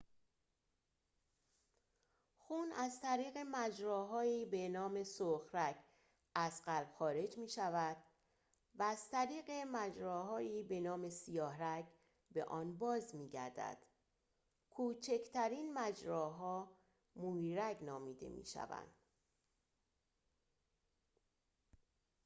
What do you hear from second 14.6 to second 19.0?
کوچکترین مجراها مویرگ نامیده می‌شوند